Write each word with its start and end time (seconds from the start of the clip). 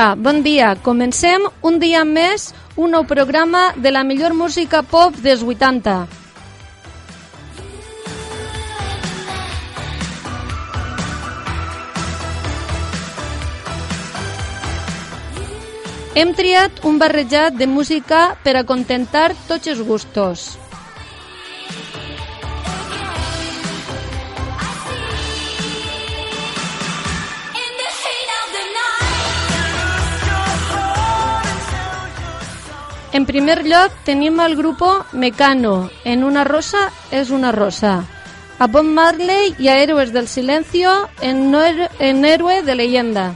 Hola, 0.00 0.14
bon 0.16 0.38
dia. 0.40 0.78
Comencem 0.80 1.42
un 1.60 1.74
dia 1.76 2.06
més 2.08 2.54
un 2.80 2.94
nou 2.96 3.02
programa 3.04 3.74
de 3.76 3.90
la 3.92 4.00
millor 4.00 4.32
música 4.32 4.80
pop 4.80 5.18
dels 5.20 5.42
80. 5.44 5.96
Hem 16.16 16.32
triat 16.40 16.80
un 16.88 16.96
barrejat 16.96 17.60
de 17.60 17.68
música 17.68 18.22
per 18.40 18.56
a 18.56 18.64
contentar 18.64 19.34
tots 19.52 19.68
els 19.68 19.84
gustos. 19.84 20.48
En 33.12 33.26
primer 33.26 33.64
lloc 33.66 33.90
tenim 34.06 34.38
el 34.38 34.54
grupo 34.54 35.04
Mecano, 35.12 35.90
en 36.04 36.22
una 36.22 36.44
rosa 36.44 36.92
es 37.10 37.30
una 37.30 37.50
rosa. 37.50 38.04
A 38.60 38.66
Bob 38.68 38.84
Marley 38.84 39.54
y 39.58 39.66
a 39.66 39.78
Héroes 39.78 40.12
del 40.12 40.28
Silencio 40.28 41.08
en, 41.20 41.52
en 41.98 42.24
Héroe 42.24 42.62
de 42.62 42.74
Leyenda. 42.76 43.34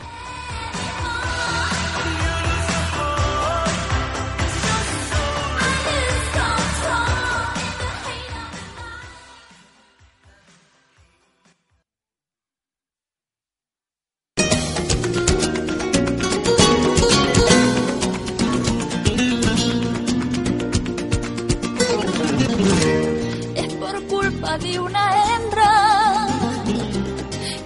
Es 23.55 23.75
por 23.75 24.03
culpa 24.05 24.59
de 24.59 24.81
una 24.81 25.05
hembra 25.27 26.27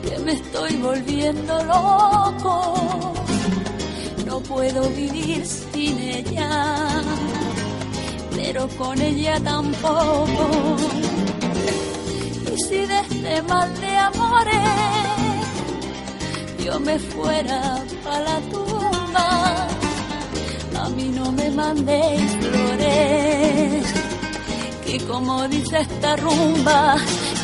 que 0.03 0.19
me 0.21 0.33
estoy 0.33 0.77
volviendo 0.77 1.65
loco. 1.65 3.15
No 4.27 4.41
puedo 4.41 4.89
vivir 4.91 5.45
sin 5.47 5.99
ella, 5.99 6.87
pero 8.37 8.69
con 8.77 9.01
ella 9.01 9.41
tampoco. 9.41 10.77
Y 12.53 12.61
si 12.63 12.87
de 12.87 13.01
este 13.01 13.43
mal 13.43 13.81
de 13.81 13.97
amores 13.97 15.09
yo 16.65 16.81
me 16.81 16.99
fuera 16.99 17.83
para 18.05 18.21
la 18.21 18.41
tumba, 18.51 19.67
a 20.83 20.89
mí 20.91 21.09
no 21.15 21.33
me 21.33 21.51
mandéis 21.51 22.33
flores 22.41 24.08
y 24.89 24.99
como 25.01 25.47
dice 25.49 25.81
esta 25.81 26.17
rumba, 26.17 26.97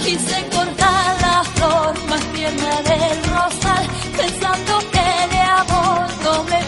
quise 0.03 0.47
cortar 0.51 1.21
la 1.21 1.45
flor 1.55 2.09
más 2.09 2.21
tierna 2.33 2.83
del 2.83 3.25
rosal, 3.25 3.87
pensando 4.17 4.79
que 4.91 5.35
de 5.35 5.41
amor 5.41 6.07
no 6.25 6.45
me 6.45 6.64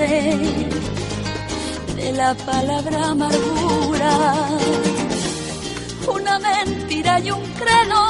de 0.00 0.68
la 2.16 2.34
palabra 2.34 3.10
amargura, 3.10 4.34
una 6.08 6.38
mentira 6.38 7.20
y 7.20 7.30
un 7.30 7.42
credo, 7.60 8.02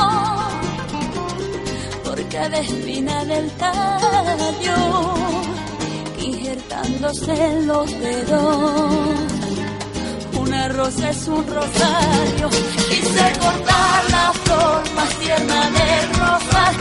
por 2.05 2.29
cada 2.29 2.59
espina 2.59 3.25
del 3.25 3.51
tallo, 3.53 5.15
injertándose 6.21 7.33
en 7.33 7.67
los 7.67 7.91
dedos. 7.91 8.93
Una 10.41 10.69
rosa 10.69 11.11
es 11.11 11.27
un 11.27 11.45
rosario, 11.45 12.51
quise 12.89 13.33
cortar 13.41 14.11
la 14.11 14.33
flor 14.45 14.83
más 14.95 15.09
tierna 15.19 15.71
del 15.71 16.09
rosal, 16.21 16.77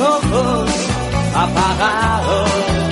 ojos 0.00 0.70
apagados. 1.34 2.83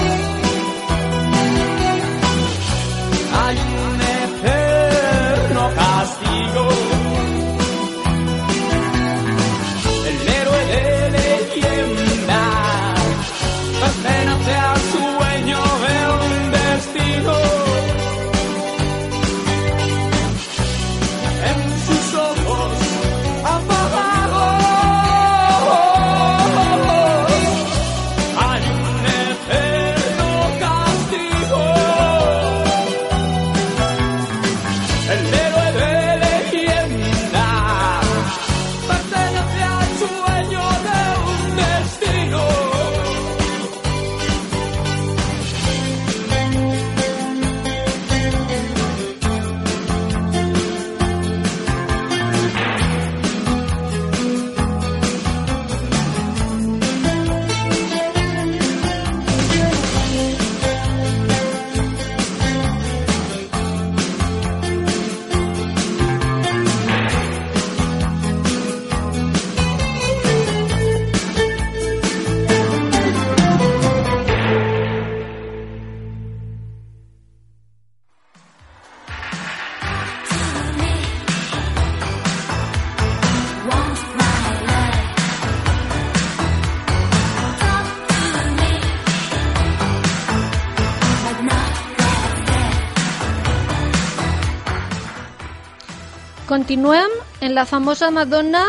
Continuem 96.52 97.08
en 97.40 97.54
la 97.54 97.64
famosa 97.64 98.10
Madonna 98.10 98.66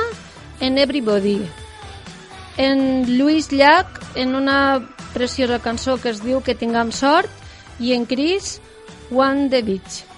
en 0.61 0.77
Everybody. 0.77 1.41
En 2.55 3.17
Luis 3.17 3.51
Llach, 3.51 3.99
en 4.15 4.35
una 4.35 4.87
preciosa 5.13 5.59
cançó 5.59 5.97
que 5.99 6.13
es 6.13 6.21
diu 6.23 6.39
Que 6.39 6.55
tinguem 6.55 6.93
sort, 6.95 7.27
i 7.83 7.91
en 7.91 8.05
Chris, 8.07 8.61
One 9.11 9.49
the 9.51 9.59
Beach. 9.67 10.12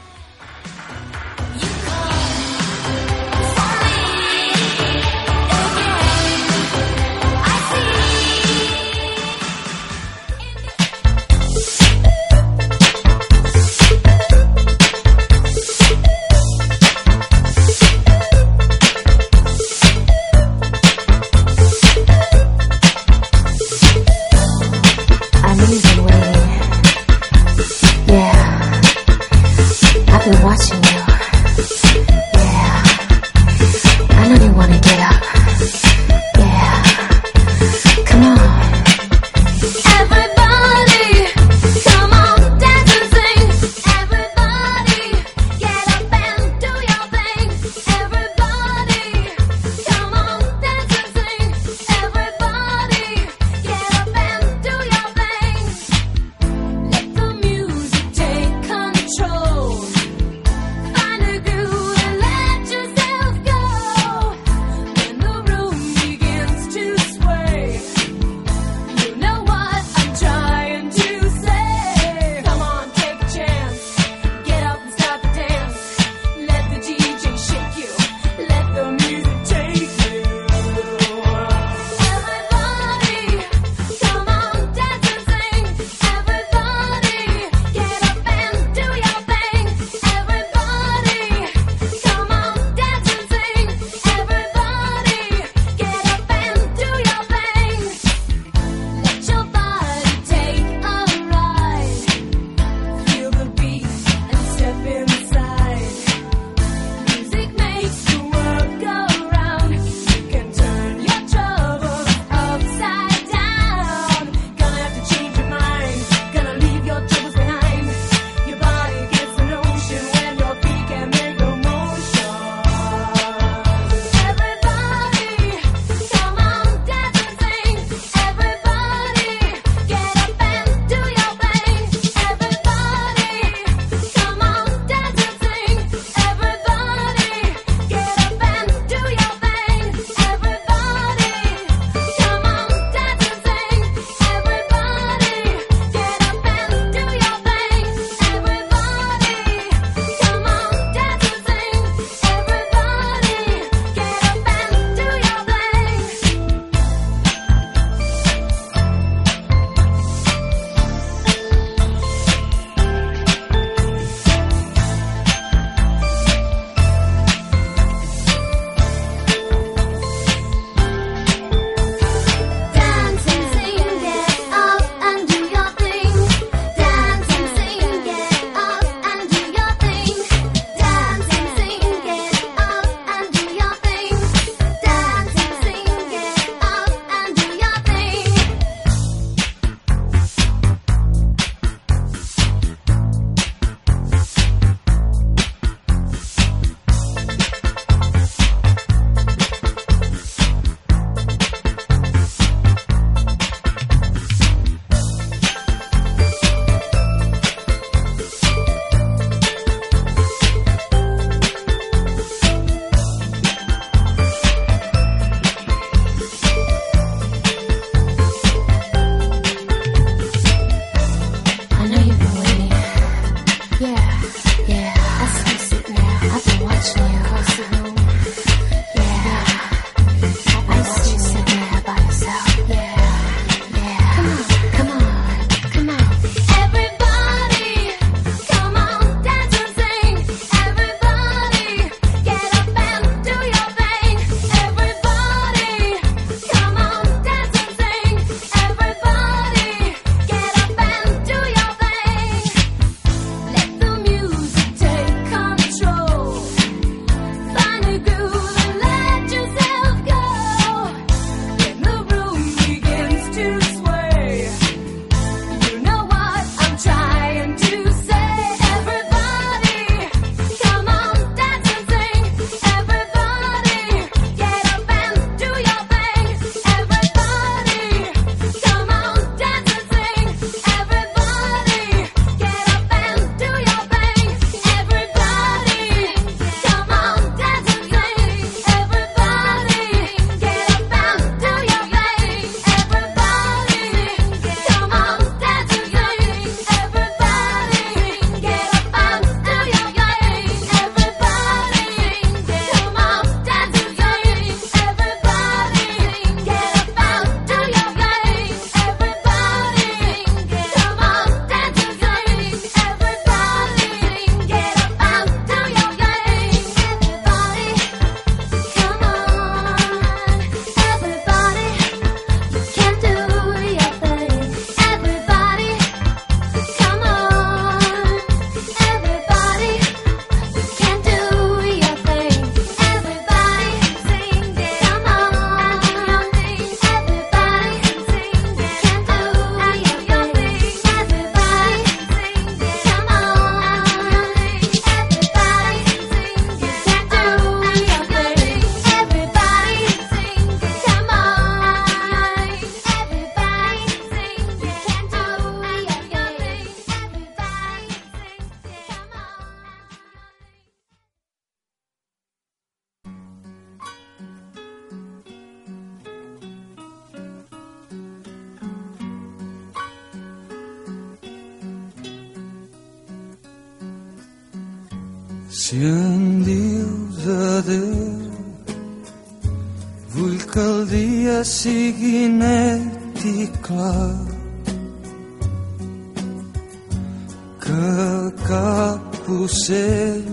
Que 388.26 388.32
cap 388.48 389.30
ocell 389.30 390.24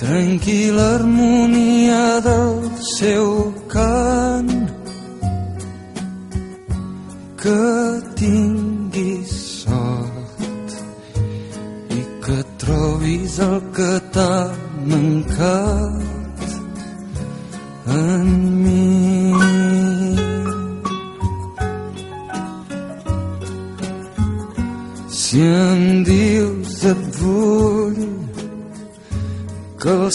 trenqui 0.00 0.70
l'harmonia 0.74 2.18
del 2.26 2.58
seu 2.98 3.54
cant. 3.70 4.50
Que 7.38 7.62
tinguis 8.18 9.38
trobis 12.58 13.38
el 13.38 13.60
que 13.72 13.92
t'ha 14.12 14.57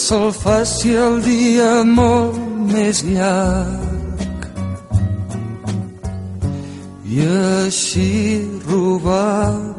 sol 0.04 0.30
faci 0.36 0.92
el 1.06 1.22
dia 1.24 1.70
molt 1.98 2.36
més 2.72 3.00
llarg. 3.08 4.48
I 7.14 7.24
així 7.64 8.10
robar 8.68 9.74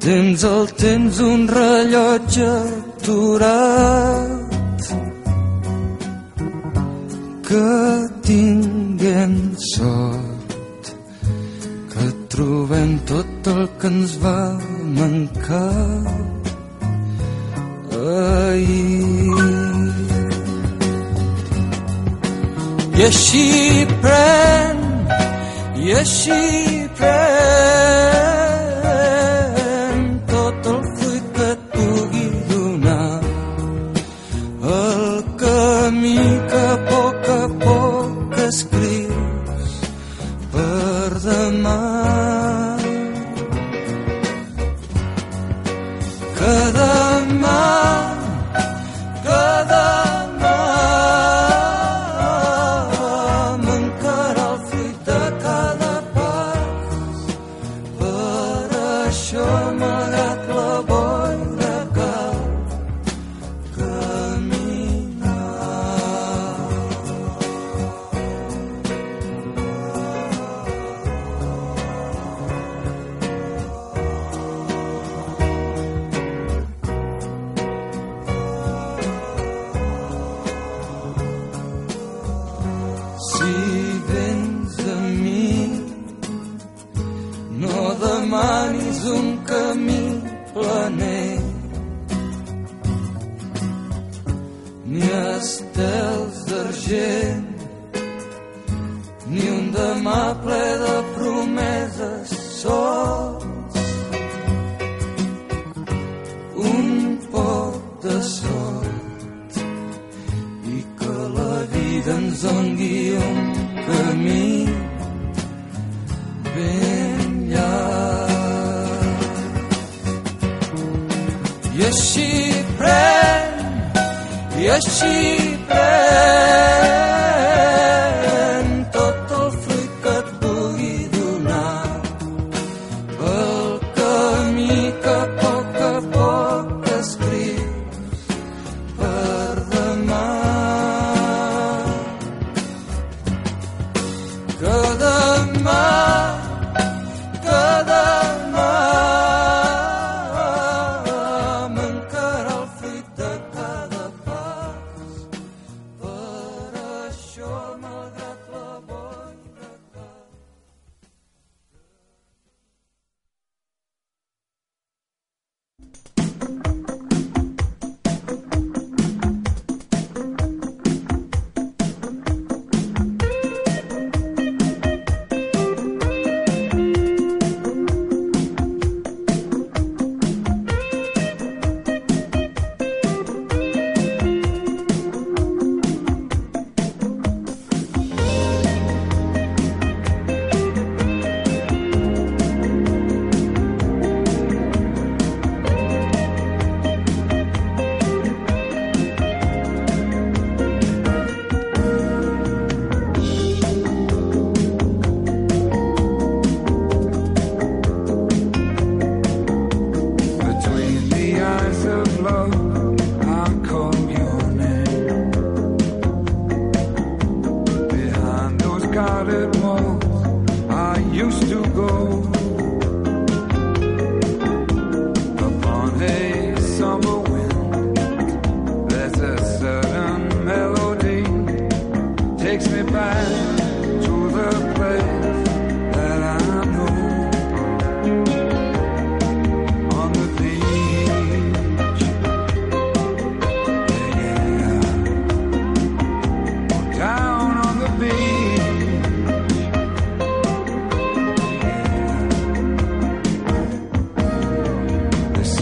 Tens 0.00 0.44
el 0.48 0.66
temps 0.80 1.18
un 1.20 1.42
rellotge 1.48 2.46
aturat 3.00 4.30
que 7.48 7.74
tinguem 8.24 9.34
sort 9.74 10.94
que 11.92 12.06
trobem 12.32 12.96
tot 13.12 13.52
el 13.52 13.62
que 13.82 13.92
ens 13.92 14.16
va 14.24 14.40
mancar 14.96 16.19
ahir 18.46 19.90
i 22.98 23.06
així 23.10 23.46
pren 24.02 24.82
i 25.84 25.94
així 26.02 26.42
pren 26.98 28.29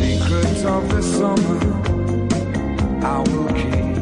secrets 0.08 0.64
of 0.64 0.88
the 0.88 1.02
summer 1.02 1.60
I 3.04 3.18
will 3.28 3.52
keep. 3.52 3.97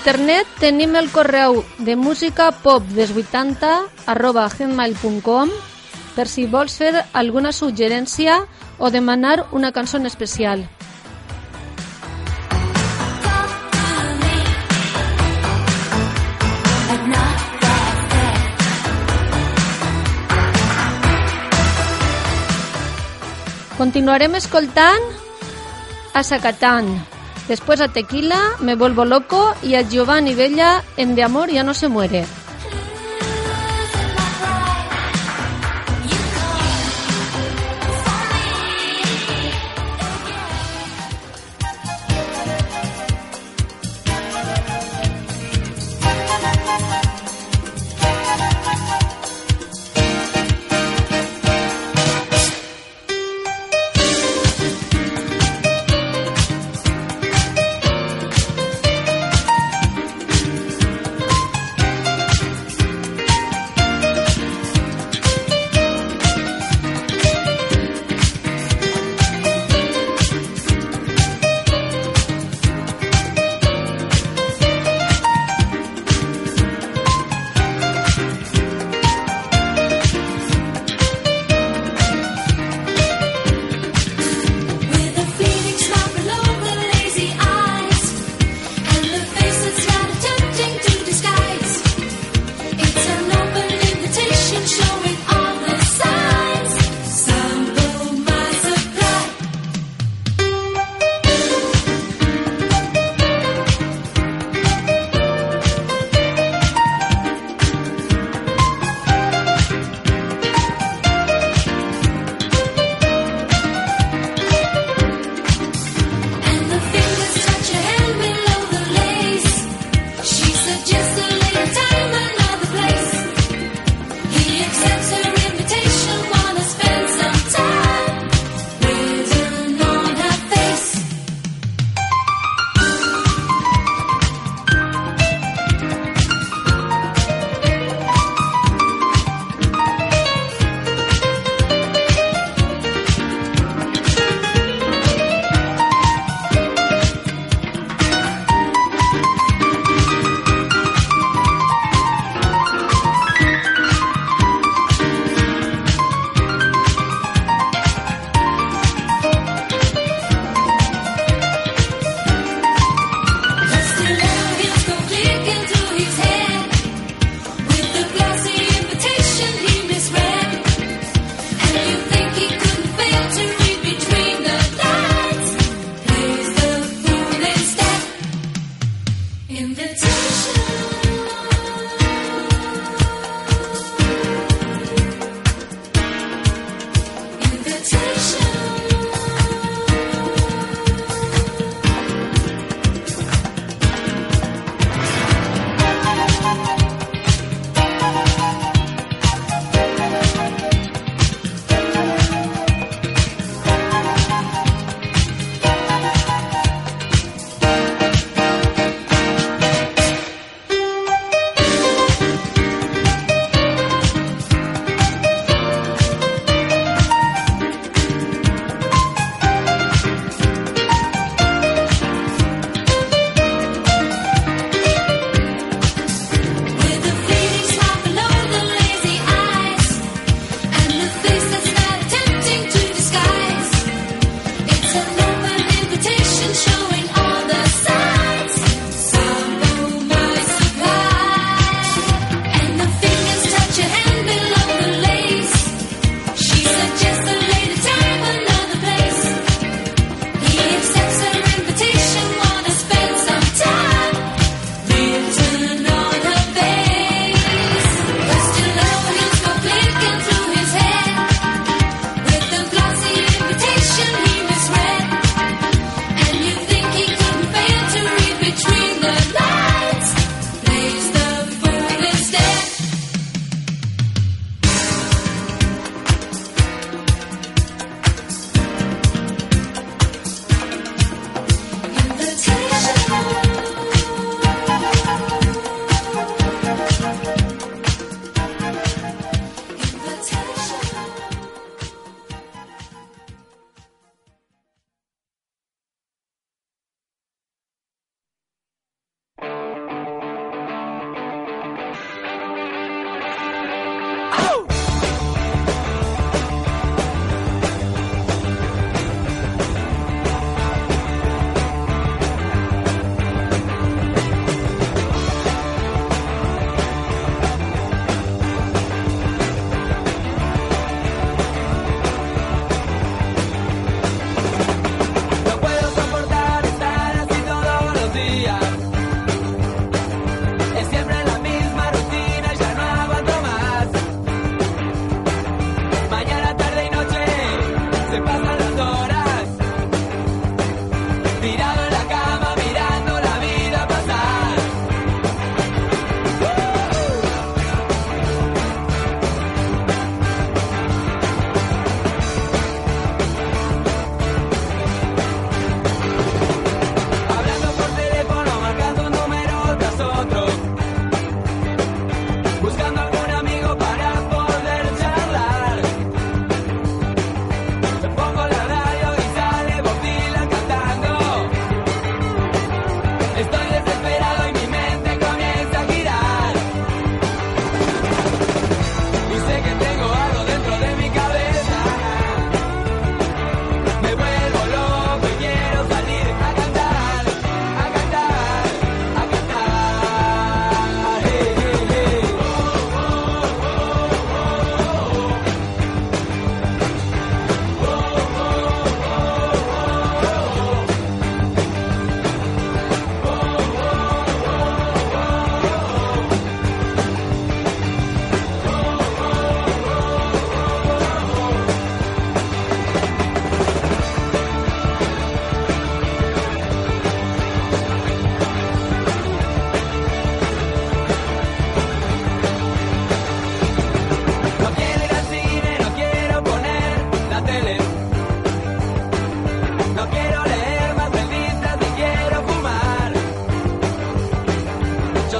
Internet 0.00 0.48
tenim 0.56 0.94
el 0.96 1.10
correu 1.12 1.58
de 1.84 1.92
música 1.92 2.46
pop 2.64 2.80
des 2.96 3.10
80 3.12 3.68
arroba 4.08 4.46
gmail.com 4.48 5.50
per 6.14 6.24
si 6.24 6.46
vols 6.48 6.78
fer 6.80 7.02
alguna 7.12 7.52
suggerència 7.52 8.38
o 8.78 8.88
demanar 8.88 9.44
una 9.52 9.72
cançó 9.76 10.00
en 10.00 10.08
especial. 10.08 10.64
Continuarem 23.76 24.40
escoltant 24.40 25.04
a 26.14 26.24
Zacatán, 26.24 26.94
después 27.50 27.80
a 27.80 27.88
Tequila, 27.88 28.40
Me 28.60 28.76
Vuelvo 28.76 29.04
Loco 29.04 29.56
y 29.60 29.74
a 29.74 29.82
Giovanni 29.82 30.36
Bella 30.36 30.84
en 30.96 31.16
De 31.16 31.24
Amor 31.24 31.50
Ya 31.50 31.64
No 31.64 31.74
Se 31.74 31.88
Muere. 31.88 32.24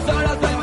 horas 0.09 0.41
de 0.41 0.60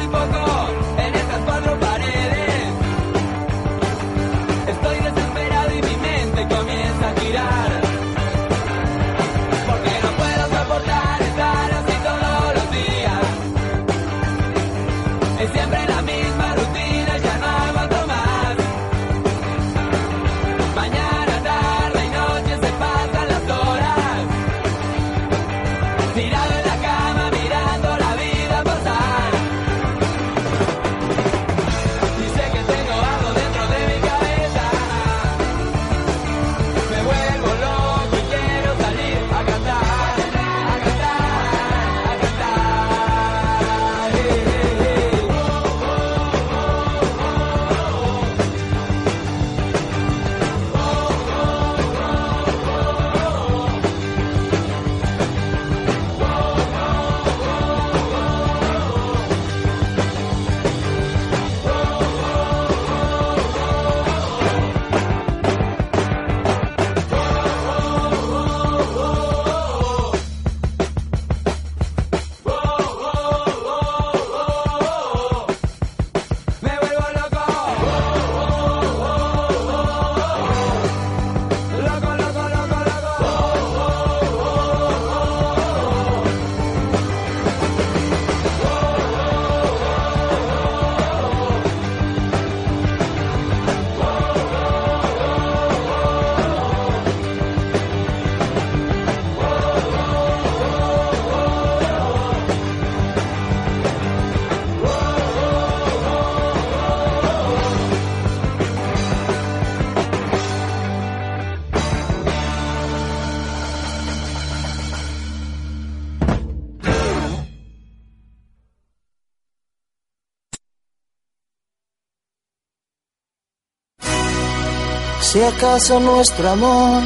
Si 125.38 125.44
acaso 125.44 126.00
nuestro 126.00 126.50
amor 126.50 127.04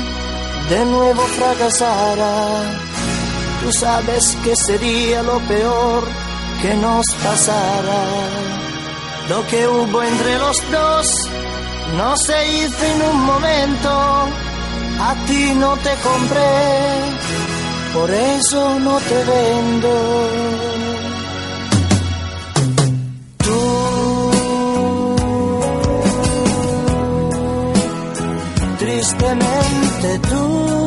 de 0.70 0.86
nuevo 0.86 1.22
fracasara, 1.22 2.80
tú 3.62 3.74
sabes 3.74 4.38
que 4.42 4.54
sería 4.56 5.22
lo 5.22 5.38
peor 5.50 6.08
que 6.62 6.74
nos 6.76 7.06
pasara. 7.22 8.04
Lo 9.28 9.46
que 9.48 9.68
hubo 9.68 10.02
entre 10.02 10.38
los 10.38 10.72
dos 10.72 11.08
no 11.98 12.16
se 12.16 12.48
hizo 12.56 12.86
en 12.86 13.02
un 13.02 13.22
momento, 13.26 13.90
a 13.90 15.16
ti 15.28 15.52
no 15.54 15.76
te 15.76 15.94
compré, 16.02 16.54
por 17.94 18.10
eso 18.12 18.80
no 18.80 18.98
te 18.98 19.24
vendo. 19.26 20.91
Tristemente 29.02 30.20
tú. 30.30 30.81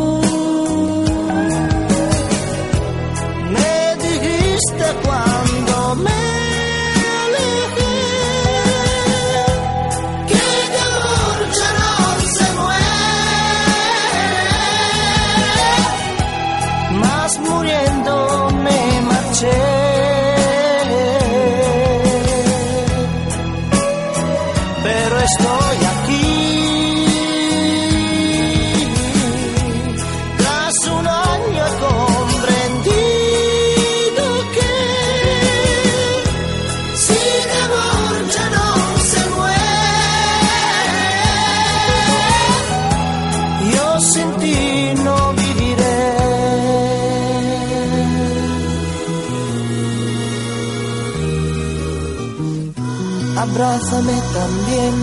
Abrázame 53.54 54.20
también, 54.32 54.94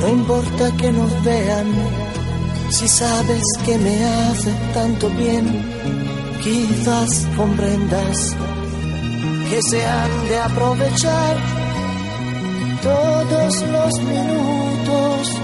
no 0.00 0.08
importa 0.08 0.70
que 0.76 0.92
nos 0.92 1.24
vean, 1.24 1.66
si 2.70 2.86
sabes 2.86 3.42
que 3.64 3.78
me 3.78 4.04
hace 4.04 4.52
tanto 4.72 5.10
bien, 5.10 5.44
quizás 6.42 7.26
comprendas 7.36 8.36
que 9.50 9.60
se 9.68 9.84
han 9.84 10.28
de 10.28 10.38
aprovechar 10.38 11.36
todos 12.82 13.62
los 13.62 14.02
minutos, 14.02 15.40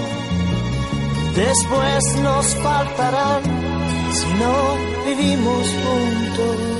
después 1.35 2.03
nos 2.23 2.55
faltarán 2.55 3.43
si 4.13 4.27
no 4.35 5.05
vivimos 5.05 5.67
juntos. 5.83 6.76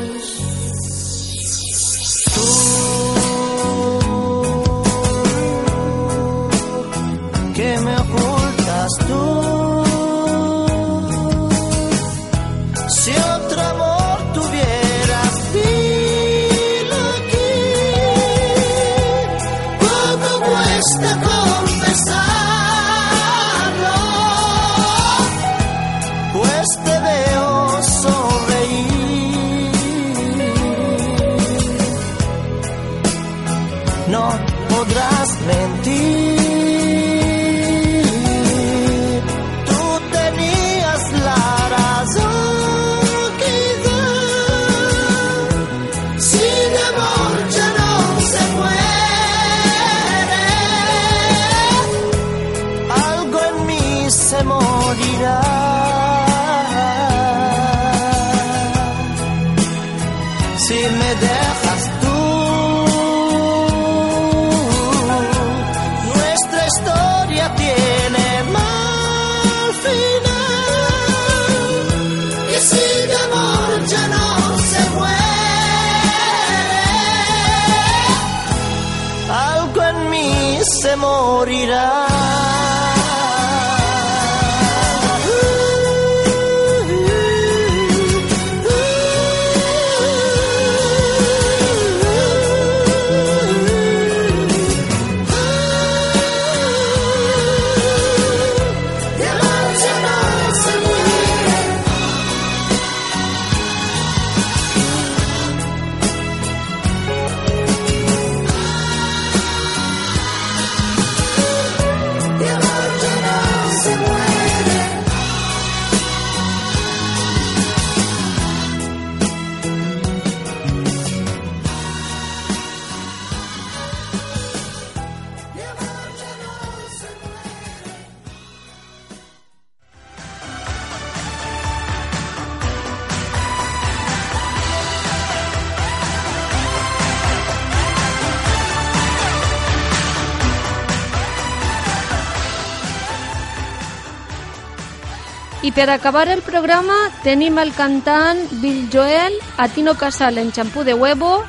Per 145.78 145.92
acabar 145.92 146.28
el 146.34 146.40
programa 146.42 146.96
tenim 147.22 147.60
el 147.62 147.70
cantant 147.78 148.40
Bill 148.64 148.88
Joel, 148.90 149.36
a 149.62 149.68
Tino 149.70 149.94
Casal 149.94 150.40
en 150.42 150.50
Xampú 150.52 150.82
de 150.84 150.96
Huevo 150.96 151.44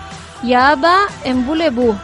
i 0.44 0.52
a 0.52 0.66
Ava 0.72 1.08
en 1.24 1.46
Bulebú. 1.46 1.94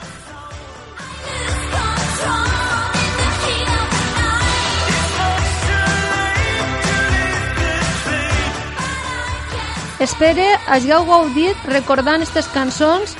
Espere 10.01 10.49
hagueu 10.65 11.05
gaudit 11.05 11.69
recordant 11.77 12.25
aquestes 12.25 12.49
cançons 12.57 13.19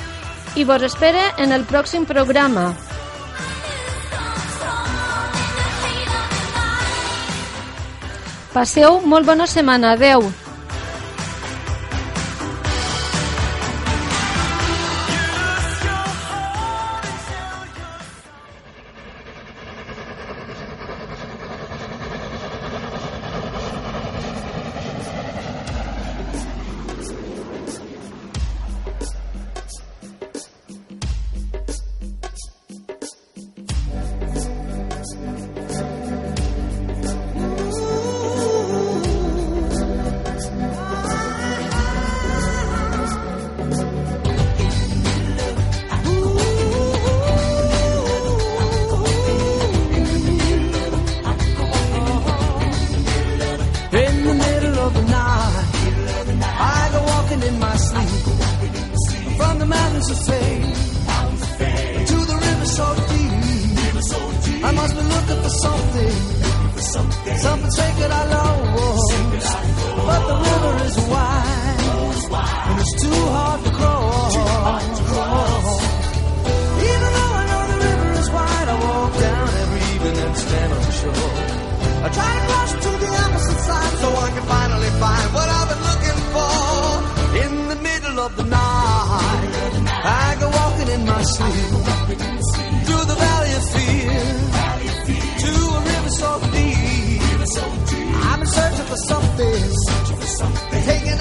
i 0.57 0.65
vos 0.65 0.81
espere 0.81 1.29
en 1.37 1.53
el 1.53 1.69
pròxim 1.69 2.09
programa. 2.09 2.71
Passeu 8.55 9.01
molt 9.03 9.27
bona 9.27 9.49
setmana. 9.51 9.91
Adeu. 9.97 10.29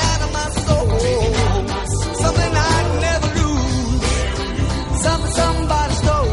out 0.08 0.20
of 0.22 0.30
my 0.32 0.48
soul. 0.66 0.86
Something 2.22 2.52
I 2.54 2.76
never 3.06 3.28
lose. 3.40 4.02
Something 5.02 5.32
somebody 5.32 5.94
stole. 5.94 6.28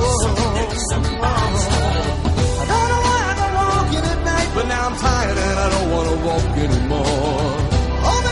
I 2.63 2.77
don't 2.77 2.89
know 2.91 3.01
why 3.07 3.19
I 3.29 3.97
in 3.97 4.05
at 4.13 4.21
night, 4.25 4.49
but 4.55 4.65
now 4.67 4.87
I'm 4.87 4.95
tired 4.97 5.37
and 5.37 5.59
I 5.59 5.69
don't 5.73 5.89
want 5.91 6.07
to 6.09 6.15
walk 6.27 6.57
anymore. 6.65 7.51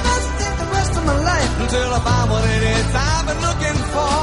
Must 0.09 0.29
take 0.41 0.57
the 0.57 0.69
rest 0.77 0.93
of 0.97 1.03
my 1.05 1.17
life 1.31 1.53
until 1.61 1.93
I 1.93 1.99
find 2.07 2.27
what 2.31 2.43
it 2.45 2.63
is 2.75 2.87
I've 2.95 3.25
been 3.29 3.41
looking 3.47 3.79
for. 3.93 4.13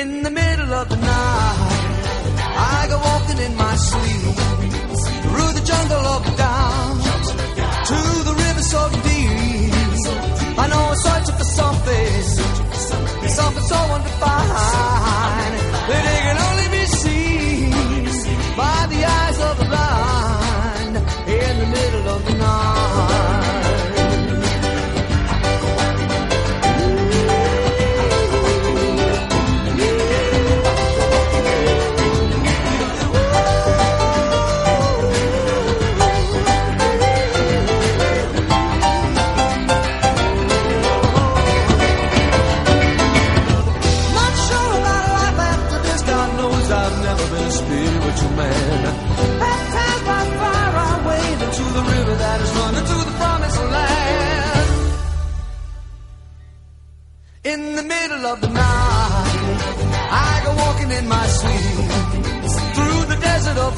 In 0.00 0.08
the 0.22 0.30
middle 0.30 0.72
of 0.72 0.88
the 0.88 0.96
night, 0.96 1.94
I 2.56 2.86
go 2.88 2.96
walking 2.98 3.38
in 3.46 3.56
my 3.56 3.74
sleep 3.76 4.59
the 5.90 5.96
love 5.96 6.36
down, 6.36 6.98
to 7.90 7.98
the 8.28 8.29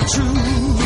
true. 0.09 0.82